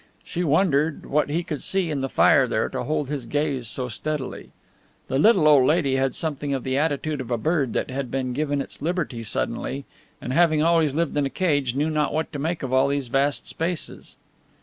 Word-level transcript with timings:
She 0.23 0.43
wondered 0.43 1.05
what 1.05 1.29
he 1.29 1.43
could 1.43 1.61
see 1.61 1.91
in 1.91 2.01
the 2.01 2.09
fire 2.09 2.47
there 2.47 2.69
to 2.69 2.85
hold 2.85 3.07
his 3.07 3.27
gaze 3.27 3.67
so 3.67 3.87
steadily. 3.87 4.49
The 5.09 5.19
little 5.19 5.47
old 5.47 5.67
lady 5.67 5.95
had 5.95 6.15
something 6.15 6.55
of 6.55 6.63
the 6.63 6.75
attitude 6.75 7.21
of 7.21 7.29
a 7.29 7.37
bird 7.37 7.73
that 7.73 7.91
had 7.91 8.09
been 8.09 8.33
given 8.33 8.61
its 8.61 8.81
liberty 8.81 9.21
suddenly, 9.21 9.85
and 10.19 10.33
having 10.33 10.63
always 10.63 10.95
lived 10.95 11.15
in 11.17 11.27
a 11.27 11.29
cage 11.29 11.75
knew 11.75 11.91
not 11.91 12.15
what 12.15 12.33
to 12.33 12.39
make 12.39 12.63
of 12.63 12.73
all 12.73 12.87
these 12.87 13.09
vast 13.09 13.45
spaces. 13.45 14.15